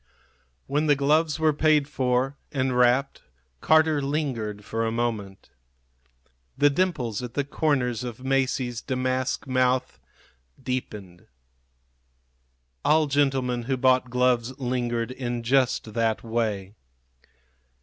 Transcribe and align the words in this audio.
When 0.65 0.87
the 0.87 0.95
gloves 0.95 1.37
were 1.39 1.53
paid 1.53 1.87
for 1.87 2.35
and 2.51 2.75
wrapped 2.75 3.21
Carter 3.59 4.01
lingered 4.01 4.65
for 4.65 4.83
a 4.83 4.91
moment. 4.91 5.51
The 6.57 6.71
dimples 6.71 7.21
at 7.21 7.35
the 7.35 7.43
corners 7.43 8.03
of 8.03 8.17
Masie's 8.23 8.81
damask 8.81 9.45
mouth 9.45 9.99
deepened. 10.59 11.27
All 12.83 13.05
gentlemen 13.05 13.65
who 13.65 13.77
bought 13.77 14.09
gloves 14.09 14.57
lingered 14.57 15.11
in 15.11 15.43
just 15.43 15.93
that 15.93 16.23
way. 16.23 16.73